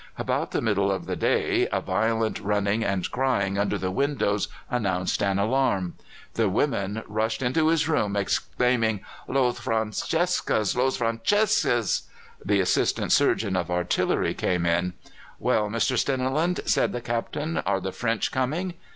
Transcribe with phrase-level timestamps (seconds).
[0.17, 5.21] About the middle of the day a violent running and crying under the windows announced
[5.21, 5.93] an alarm.
[6.33, 12.09] The women rushed into his room, exclaiming, "Los Franceses, los Franceses!"
[12.43, 14.93] The assistant surgeon of artillery came in.
[15.37, 15.99] "Well, Mr.
[15.99, 18.73] Steniland," said the Captain, "are the French coming?"